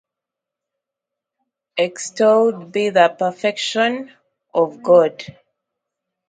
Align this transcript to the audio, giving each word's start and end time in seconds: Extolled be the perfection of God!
Extolled 1.77 2.71
be 2.71 2.89
the 2.89 3.09
perfection 3.09 4.11
of 4.51 4.81
God! 4.81 5.21